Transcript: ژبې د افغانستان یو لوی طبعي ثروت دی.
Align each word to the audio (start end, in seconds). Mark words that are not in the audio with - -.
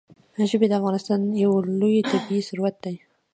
ژبې 0.49 0.67
د 0.69 0.73
افغانستان 0.79 1.21
یو 1.43 1.53
لوی 1.79 1.99
طبعي 2.11 2.39
ثروت 2.49 2.75
دی. 2.83 2.95